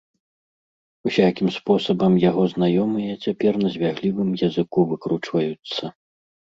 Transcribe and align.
Усякім 1.09 1.47
спосабам 1.57 2.17
яго 2.29 2.43
знаёмыя 2.55 3.13
цяпер 3.27 3.53
на 3.67 3.75
звяглівым 3.75 4.29
языку 4.49 4.79
выкручваюцца. 4.93 5.83